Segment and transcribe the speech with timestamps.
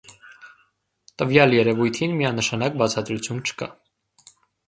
[1.21, 3.67] Տվյալ երևույթին միանշանակ բացատրություն չկա։